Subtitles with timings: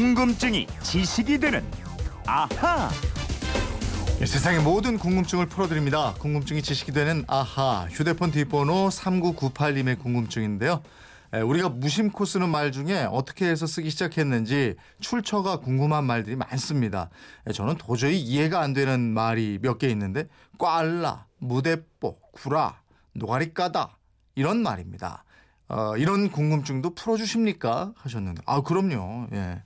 [0.00, 1.64] 궁금증이 지식이 되는
[2.26, 2.90] 아하.
[4.20, 6.12] 예, 세상의 모든 궁금증을 풀어드립니다.
[6.18, 10.82] 궁금증이 지식이 되는 아하 휴대폰 뒷번호 3998님의 궁금증인데요.
[11.32, 17.08] 에, 우리가 무심코 쓰는 말 중에 어떻게 해서 쓰기 시작했는지 출처가 궁금한 말들이 많습니다.
[17.46, 20.28] 에, 저는 도저히 이해가 안 되는 말이 몇 개 있는데
[20.58, 22.82] 꽐라, 무대뽀, 구라,
[23.14, 23.96] 노가리 까다
[24.34, 25.24] 이런 말입니다.
[25.68, 27.92] 어, 이런 궁금증도 풀어주십니까?
[27.96, 29.26] 하셨는데 아 그럼요.
[29.32, 29.62] 예.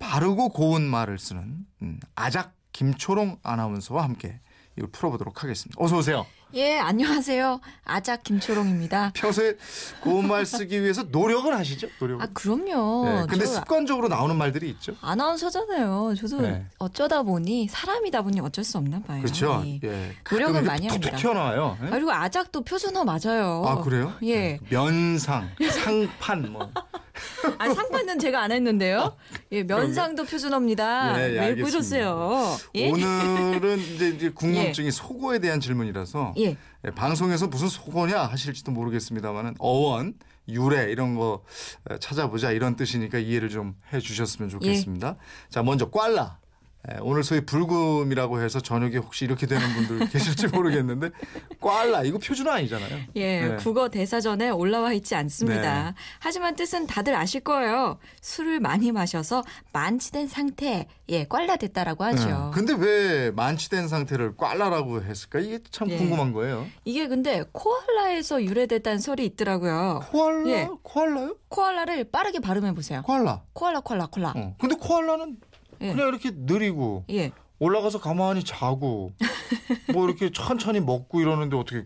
[0.00, 4.40] 바르고 고운 말을 쓰는 음, 아작 김초롱 아나운서와 함께
[4.76, 5.80] 이걸 풀어보도록 하겠습니다.
[5.82, 6.26] 어서 오세요.
[6.54, 7.60] 예, 안녕하세요.
[7.84, 9.10] 아작 김초롱입니다.
[9.14, 9.54] 평소에
[10.00, 11.88] 고운 말 쓰기 위해서 노력을 하시죠?
[11.98, 12.24] 노력을.
[12.24, 13.04] 아, 그럼요.
[13.06, 14.94] 네, 근데 저 습관적으로 나오는 말들이 있죠.
[15.00, 16.14] 아나운서잖아요.
[16.16, 16.64] 저도 네.
[16.78, 19.20] 어쩌다 보니 사람이다 보니 어쩔 수 없나 봐요.
[19.22, 19.62] 그렇죠.
[19.66, 19.80] 예.
[19.82, 20.12] 예.
[20.30, 21.16] 노력은 가끔 많이 툭툭 합니다.
[21.16, 21.78] 튀어나와요.
[21.82, 21.86] 예?
[21.88, 23.64] 아, 그리고 아작도 표준어 맞아요.
[23.66, 24.12] 아 그래요?
[24.22, 24.34] 예.
[24.34, 24.58] 네.
[24.70, 26.70] 면상, 상판 뭐.
[27.58, 29.16] 아, 상판은 제가 안 했는데요.
[29.52, 31.20] 예, 면상도 표준어입니다.
[31.20, 31.64] 예, 예, 왜 알겠습니다.
[31.64, 32.56] 보셨어요?
[32.74, 32.90] 예?
[32.90, 36.56] 오늘은 이제, 이제 궁금증이 속어에 대한 질문이라서 예.
[36.84, 40.14] 예, 방송에서 무슨 속어냐 하실지도 모르겠습니다만은 어원,
[40.48, 41.44] 유래 이런 거
[41.90, 45.16] 에, 찾아보자 이런 뜻이니까 이해를 좀 해주셨으면 좋겠습니다.
[45.50, 46.38] 자 먼저 꽐라.
[46.92, 51.10] 예, 오늘 소위 불금이라고 해서 저녁에 혹시 이렇게 되는 분들 계실지 모르겠는데
[51.60, 52.98] 꽐라 이거 표준어 아니잖아요.
[53.16, 53.56] 예, 네.
[53.56, 55.84] 국어 대사전에 올라와 있지 않습니다.
[55.90, 55.94] 네.
[56.18, 57.98] 하지만 뜻은 다들 아실 거예요.
[58.20, 62.50] 술을 많이 마셔서 만취된 상태, 예, 꽐라 됐다라고 하죠.
[62.52, 65.38] 예, 근데 왜 만취된 상태를 꽐라라고 했을까?
[65.38, 65.96] 이게 참 예.
[65.96, 66.66] 궁금한 거예요.
[66.84, 70.02] 이게 근데 코알라에서 유래됐다는 설이 있더라고요.
[70.10, 70.50] 코알라?
[70.50, 70.68] 예.
[70.82, 71.36] 코알라요?
[71.48, 73.02] 코알라를 빠르게 발음해 보세요.
[73.04, 73.42] 코알라.
[73.54, 74.32] 코알라, 코알라, 코알라.
[74.36, 74.54] 어.
[74.58, 75.38] 근데 코알라는
[75.84, 75.92] 예.
[75.92, 77.30] 그냥 이렇게 느리고 예.
[77.58, 79.12] 올라가서 가만히 자고
[79.92, 81.84] 뭐 이렇게 천천히 먹고 이러는데 어떻게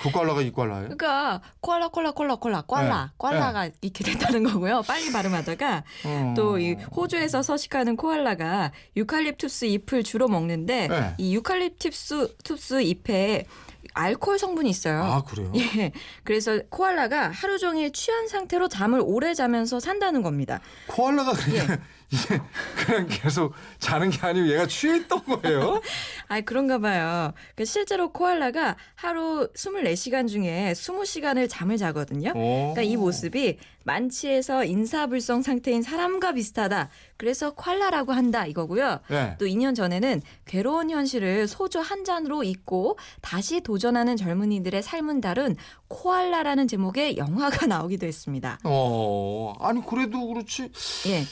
[0.00, 0.96] 그 꽐라가 이 꽐라예요?
[0.96, 3.10] 그러니까 코알라, 코알라, 코알라, 코알라, 꽐라, 네.
[3.18, 4.82] 꽐라가 이렇게 됐다는 거고요.
[4.86, 6.34] 빨리 발음하다가 어.
[6.36, 11.14] 또 이 호주에서 서식하는 코알라가 유칼립투스 잎을 주로 먹는데 네.
[11.18, 13.44] 이 유칼립투스 투스 잎에
[13.92, 15.02] 알코올 성분이 있어요.
[15.02, 15.52] 아 그래요?
[15.56, 15.92] 예.
[16.24, 20.60] 그래서 코알라가 하루 종일 취한 상태로 잠을 오래 자면서 산다는 겁니다.
[20.86, 21.78] 코알라가 그냥 예.
[22.12, 22.40] 이게
[22.76, 25.80] 그냥 계속 자는 게 아니고 얘가 취했던 거예요?
[26.28, 27.32] 아, 그런가 봐요.
[27.54, 32.30] 그 실제로 코알라가 하루 24시간 중에 20시간을 잠을 자거든요.
[32.30, 32.72] 오.
[32.74, 36.90] 그러니까 이 모습이 만취해서 인사불성 상태인 사람과 비슷하다.
[37.16, 39.00] 그래서 콜라라고 한다 이거고요.
[39.08, 39.36] 네.
[39.38, 45.56] 또 2년 전에는 괴로운 현실을 소주 한 잔으로 잊고 다시 도전하는 젊은이들의 삶은 다른
[45.88, 48.58] 코알라라는 제목의 영화가 나오기도 했습니다.
[48.64, 50.70] 어 아니 그래도 그렇지
[51.06, 51.24] 예.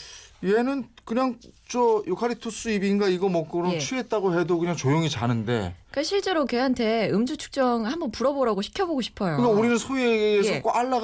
[0.44, 1.38] 얘는 그냥
[1.68, 3.78] 저 유카리투스 잎인가 이거 먹고 그럼 예.
[3.78, 9.36] 취했다고 해도 그냥 조용히 자는데 그러니까 실제로 걔한테 음주 측정 한번 불어보라고 시켜보고 싶어요.
[9.36, 10.62] 그러니까 우리는 소위 얘기해서 예.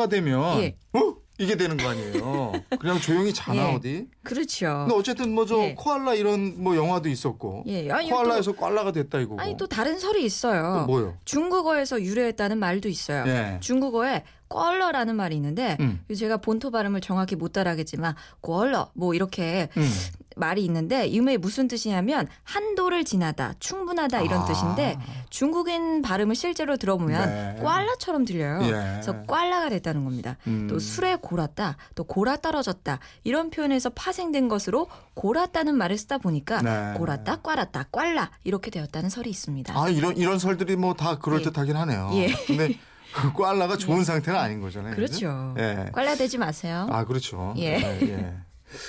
[0.08, 0.74] 되면 예.
[0.92, 1.16] 어?
[1.38, 2.52] 이게 되는 거 아니에요.
[2.78, 3.74] 그냥 조용히 자나 예.
[3.74, 4.06] 어디?
[4.22, 4.66] 그렇죠.
[4.86, 5.74] 근데 어쨌든 뭐저 예.
[5.74, 7.90] 코알라 이런 뭐 영화도 있었고 예.
[7.90, 9.36] 아니, 코알라에서 꽐라가 됐다 이거고.
[9.36, 10.86] 또, 아니 또 다른 설이 있어요.
[10.86, 11.16] 또 뭐요?
[11.24, 13.24] 중국어에서 유래했다는 말도 있어요.
[13.26, 13.58] 예.
[13.60, 14.22] 중국어에
[14.54, 16.00] 껄러라는 말이 있는데 음.
[16.16, 19.90] 제가 본토 발음을 정확히 못 따라하겠지만 껄러 뭐 이렇게 음.
[20.36, 24.44] 말이 있는데 이음에 무슨 뜻이냐면 한도를 지나다 충분하다 이런 아.
[24.44, 24.98] 뜻인데
[25.30, 27.62] 중국인 발음을 실제로 들어보면 네.
[27.62, 28.60] 꽐라처럼 들려요.
[28.62, 28.70] 예.
[28.70, 30.36] 그래서 꽐라가 됐다는 겁니다.
[30.48, 30.66] 음.
[30.68, 36.98] 또 술에 골았다, 또 골아 떨어졌다 이런 표현에서 파생된 것으로 골았다는 말을 쓰다 보니까 네.
[36.98, 39.72] 골았다, 꽐랐다, 꽐라 이렇게 되었다는 설이 있습니다.
[39.76, 42.10] 아 이런 이런 설들이 뭐 다 그럴 듯하긴 하네요.
[42.14, 42.28] 예.
[42.46, 42.74] 근데 그
[43.36, 44.94] 꽐라가 좋은 상태는 아닌 거잖아요.
[44.94, 45.54] 그렇죠.
[45.58, 45.90] 예.
[45.92, 46.86] 꽐라 되지 마세요.
[46.90, 47.54] 아 그렇죠.
[47.58, 47.76] 예.
[48.02, 48.34] 예.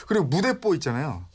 [0.08, 1.26] 그리고 무대뽀 있잖아요.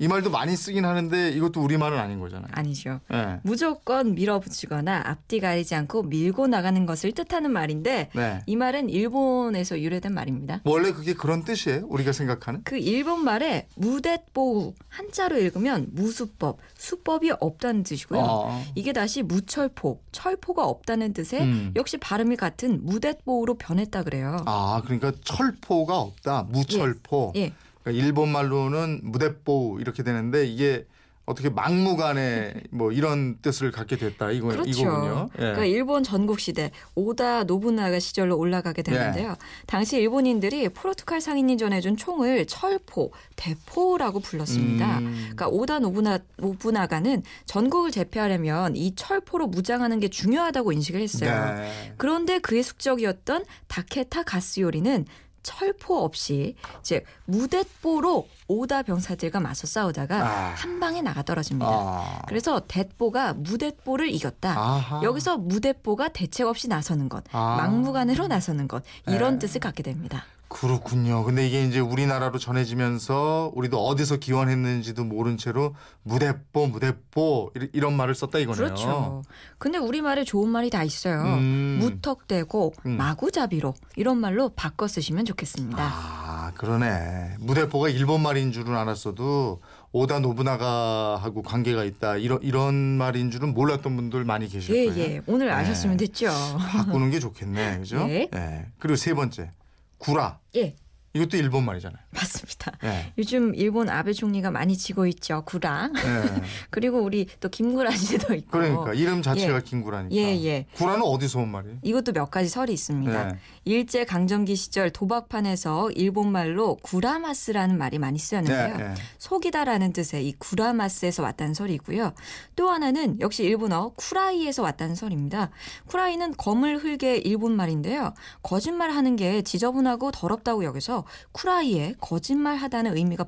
[0.00, 2.48] 이 말도 많이 쓰긴 하는데 이것도 우리 말은 아닌 거잖아요.
[2.52, 3.00] 아니죠.
[3.12, 3.40] 예.
[3.42, 8.42] 무조건 밀어붙이거나 앞뒤 가리지 않고 밀고 나가는 것을 뜻하는 말인데 네.
[8.46, 10.60] 이 말은 일본에서 유래된 말입니다.
[10.64, 11.86] 원래 그게 그런 뜻이에요?
[11.88, 12.62] 우리가 생각하는?
[12.62, 18.20] 그 일본 말에 무대뽀우 한자로 읽으면 무수법, 수법이 없다는 뜻이고요.
[18.20, 18.62] 아.
[18.76, 21.72] 이게 다시 무철포, 철포가 없다는 뜻에 음.
[21.74, 24.36] 역시 발음이 같은 무대뽀우로 변했다 그래요.
[24.46, 26.44] 아, 그러니까 철포가 없다.
[26.44, 27.32] 무철포.
[27.36, 27.52] 예.
[27.88, 30.86] 그러니까 일본 말로는 무대뽀 이렇게 되는데 이게
[31.24, 34.70] 어떻게 막무가내 뭐 이런 뜻을 갖게 됐다 이거 그렇죠.
[34.70, 35.28] 이거군요.
[35.34, 35.38] 예.
[35.38, 38.82] 그러니까 일본 전국 시대 오다 노부나가 시절로 올라가게 예.
[38.90, 39.36] 되는데요.
[39.66, 45.00] 당시 일본인들이 포르투갈 상인이 전해준 총을 철포, 대포라고 불렀습니다.
[45.00, 45.14] 음.
[45.20, 51.54] 그러니까 오다 노부나, 노부나가는 전국을 제패하려면 이 철포로 무장하는 게 중요하다고 인식을 했어요.
[51.56, 51.94] 네.
[51.98, 55.04] 그런데 그의 숙적이었던 다케타 가스 요리는
[55.42, 60.54] 철포 없이 즉 무대포로 오다 병사들과 맞서 싸우다가 아.
[60.56, 61.66] 한 방에 나가 떨어집니다.
[61.70, 62.22] 아.
[62.26, 64.58] 그래서 대포가 무대포를 이겼다.
[64.58, 65.02] 아하.
[65.02, 67.56] 여기서 무대포가 대책 없이 나서는 것, 아.
[67.56, 69.40] 막무가내로 나서는 것 이런 네.
[69.40, 70.24] 뜻을 갖게 됩니다.
[70.60, 71.22] 그렇군요.
[71.24, 78.14] 근데 이게 이제 우리나라로 전해지면서 우리도 어디서 기원했는지도 모른 채로 무대뽀 무대뽀 이- 이런 말을
[78.14, 78.56] 썼다 이거네요.
[78.64, 79.22] 그렇죠.
[79.58, 81.22] 근데 우리말에 좋은 말이 다 있어요.
[81.22, 81.78] 음.
[81.80, 82.96] 무턱대고 음.
[82.96, 85.78] 마구잡이로 이런 말로 바꿔 쓰시면 좋겠습니다.
[85.80, 87.36] 아 그러네.
[87.38, 89.60] 무대뽀가 일본 말인 줄은 알았어도
[89.92, 95.00] 오다 노부나가하고 관계가 있다 이런 이런 말인 줄은 몰랐던 분들 많이 계실 예, 거예요.
[95.02, 95.22] 예.
[95.26, 95.52] 오늘 네.
[95.52, 96.26] 아셨으면 됐죠.
[96.58, 97.98] 바꾸는 게 좋겠네, 그죠?
[98.06, 98.28] 네.
[98.34, 98.66] 예.
[98.78, 99.50] 그리고 세 번째
[99.98, 100.40] 구라.
[100.56, 100.76] 예,
[101.14, 101.98] 이것도 일본 말이잖아요.
[102.10, 102.72] 맞습니다.
[102.84, 103.12] 예.
[103.16, 105.42] 요즘 일본 아베 총리가 많이 지고 있죠.
[105.46, 105.94] 구랑.
[105.96, 106.42] 예.
[106.70, 108.50] 그리고 우리 또 김구라 씨도 있고.
[108.50, 109.60] 그러니까 이름 자체가 예.
[109.62, 110.14] 김구라니까.
[110.14, 110.66] 예, 예.
[110.74, 111.78] 구라는 어디서 온 말이에요?
[111.82, 113.24] 이것도 몇 가지 설이 있습니다.
[113.24, 113.38] 네.
[113.64, 118.76] 일제 강점기 시절 도박판에서 일본 말로 구라마스라는 말이 많이 쓰였는데요.
[118.76, 118.94] 네, 네.
[119.18, 122.12] 속이다라는 뜻의 이 구라마스에서 왔다는 설이고요.
[122.54, 125.50] 또 하나는 역시 일본어 쿠라이에서 왔다는 설입니다.
[125.86, 128.12] 쿠라이는 검을 흘게 일본 말인데요.
[128.42, 130.97] 거짓말하는 게 지저분하고 더럽다고 여겨서
[131.32, 133.24] 쿠라이에 거짓말하다는 의미가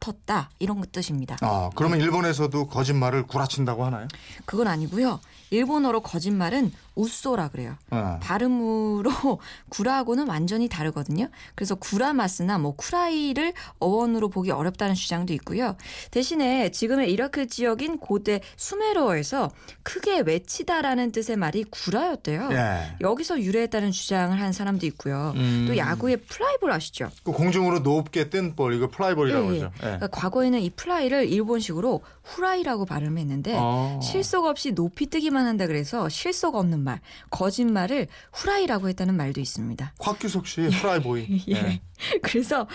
[0.00, 1.36] 붙었다 이런 것 뜻입니다.
[1.40, 4.08] 아, 그러면 일본에서도 거짓말을 구라친다고 하나요?
[4.44, 5.20] 그건 아니고요.
[5.50, 7.76] 일본어로 거짓말은 우쏘라 그래요.
[7.90, 8.18] 어.
[8.22, 9.10] 발음으로
[9.70, 11.28] 구라하고는 완전히 다르거든요.
[11.54, 15.76] 그래서 구라마스나 뭐 쿠라이를 어원으로 보기 어렵다는 주장도 있고요.
[16.10, 19.50] 대신에 지금의 이라크 지역인 고대 수메르어에서
[19.82, 22.48] 크게 외치다라는 뜻의 말이 구라였대요.
[22.52, 22.96] 예.
[23.00, 25.32] 여기서 유래했다는 주장을 한 사람도 있고요.
[25.36, 25.64] 음.
[25.68, 27.10] 또 야구의 플라이볼 아시죠?
[27.24, 29.58] 그 공중으로 높게 뜬 볼, 이거 플라이볼이라고 예, 예.
[29.58, 29.72] 그러죠.
[29.76, 29.80] 예.
[29.80, 34.00] 그러니까 과거에는 이 플라이를 일본식으로 후라이라고 발음했는데 어.
[34.02, 37.00] 실속 없이 높이 뜨기만 한다 그래서 실속 없는 말,
[37.30, 39.94] 거짓말을 후라이라고 했다는 말도 있습니다.
[39.98, 41.44] 곽규석 씨 플라이보이.
[41.50, 41.80] 예.
[42.22, 42.66] 그래서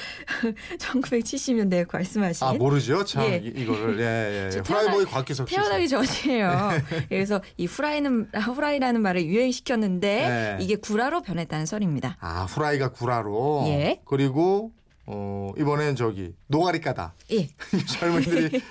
[0.79, 3.41] 1970년대에 말씀하신 아 모르죠, 참 예.
[3.43, 4.49] 이, 이거를 예, 예.
[4.51, 4.61] 저 예.
[4.61, 5.55] 플라이보이 곽규석 씨.
[5.55, 6.69] 태어나기 전이에요.
[7.09, 10.07] 그래서 이 후라이는 후라이라는 말을 유행시켰는데
[10.57, 10.63] 네.
[10.63, 12.17] 이게 구라로 변했다는 설입니다.
[12.19, 13.65] 아 후라이가 구라로.
[13.67, 14.01] 예.
[14.05, 14.71] 그리고
[15.09, 17.13] 어 이번엔 저기 노가리 까다.
[17.31, 17.47] 예,
[17.87, 18.61] 젊은이들이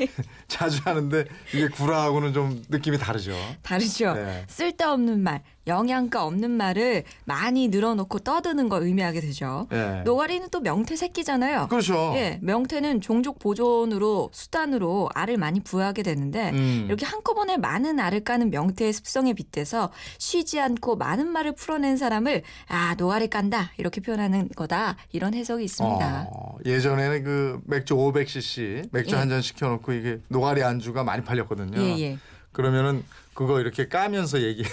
[0.48, 1.24] 자주 하는데
[1.54, 3.34] 이게 구라하고는 좀 느낌이 다르죠.
[3.62, 4.12] 다르죠.
[4.12, 4.44] 네.
[4.46, 9.66] 쓸데없는 말, 영양가 없는 말을 많이 늘어놓고 떠드는 걸 의미하게 되죠.
[9.72, 10.02] 예.
[10.04, 11.66] 노가리는 또 명태 새끼잖아요.
[11.68, 12.12] 그렇죠.
[12.14, 16.84] 예, 명태는 종족 보존으로 수단으로 알을 많이 부화하게 되는데 음.
[16.86, 22.94] 이렇게 한꺼번에 많은 알을 까는 명태의 습성에 빗대서 쉬지 않고 많은 말을 풀어낸 사람을 아
[22.96, 26.28] 노가리 깐다 이렇게 표현하는 거다 이런 해석이 있습니다.
[26.30, 29.18] 어, 예전에는 그 맥주 500cc 맥주 예.
[29.18, 31.80] 한잔 시켜놓고 이게 노가리 안주가 많이 팔렸거든요.
[31.80, 32.18] 예, 예.
[32.52, 33.04] 그러면은
[33.34, 34.64] 그거 이렇게 까면서 얘기.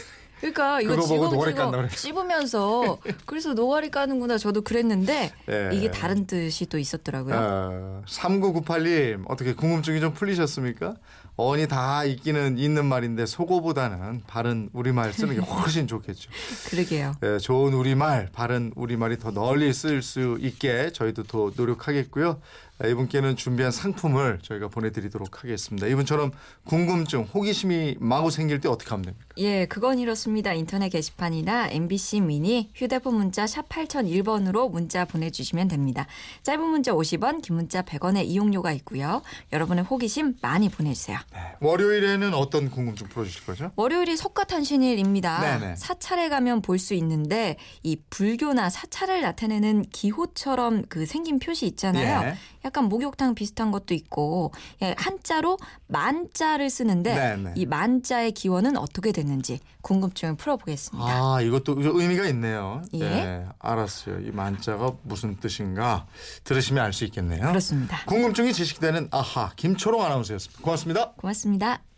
[0.44, 1.88] 그러니까 이거 보고 노가리 깐다.
[1.88, 5.70] 씹으면서 그래서 노가리 까는구나 저도 그랬는데 예.
[5.72, 7.36] 이게 다른 뜻이 또 있었더라고요.
[7.36, 10.96] 어, 3998님 어떻게 궁금증이 좀 풀리셨습니까?
[11.36, 16.30] 어원이 다 있기는 있는 말인데 속어보다는 바른 우리말 쓰는 게 훨씬 좋겠죠.
[16.70, 17.16] 그러게요.
[17.24, 22.40] 예, 좋은 우리말, 바른 우리말이 더 널리 쓰일 수 있게 저희도 더 노력하겠고요.
[22.84, 25.88] 아, 이분께는 준비한 상품을 저희가 보내드리도록 하겠습니다.
[25.88, 26.32] 이분처럼
[26.66, 29.26] 궁금증, 호기심이 마구 생길 때 어떻게 하면 됩니까?
[29.38, 30.52] 예, 그건 이렇습니다.
[30.52, 36.08] 인터넷 게시판이나 MBC 미니 휴대폰 문자 샵 8001번으로 문자 보내주시면 됩니다.
[36.44, 39.22] 짧은 문자 50원, 긴 문자 100원의 이용료가 있고요.
[39.54, 41.18] 여러분의 호기심 많이 보내주세요.
[41.62, 43.72] 월요일에는 어떤 궁금증 풀어주실 거죠?
[43.78, 45.60] 월요일이 석가탄신일입니다.
[45.60, 45.76] 네네.
[45.78, 52.28] 사찰에 가면 볼 수 있는데 이 불교나 사찰을 나타내는 기호처럼 그 생긴 표시 있잖아요.
[52.28, 52.36] 예.
[52.74, 54.52] 약간 목욕탕 비슷한 것도 있고
[54.82, 57.54] 예, 한자로 만자를 쓰는데 네네.
[57.56, 61.08] 이 만자의 기원은 어떻게 됐는지 궁금증을 풀어보겠습니다.
[61.08, 62.82] 아, 이것도 의미가 있네요.
[62.96, 63.46] 예.
[63.60, 64.22] 알았어요.
[64.22, 66.08] 이 만자가 무슨 뜻인가
[66.44, 67.48] 들으시면 알 수 있겠네요.
[67.48, 68.04] 그렇습니다.
[68.06, 70.64] 궁금증이 지식되는 아하 김초롱 아나운서였습니다.
[70.64, 71.12] 고맙습니다.
[71.18, 71.93] 고맙습니다.